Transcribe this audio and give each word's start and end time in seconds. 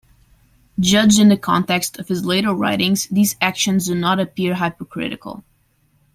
Judged 0.79 1.19
in 1.19 1.29
the 1.29 1.37
context 1.37 1.99
of 1.99 2.07
his 2.07 2.25
later 2.25 2.55
writings, 2.55 3.05
these 3.11 3.35
actions 3.39 3.85
do 3.85 3.93
not 3.93 4.19
appear 4.19 4.55
hypocritical. 4.55 5.43